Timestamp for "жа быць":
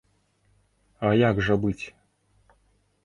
1.49-1.85